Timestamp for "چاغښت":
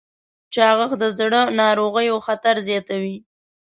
0.53-0.97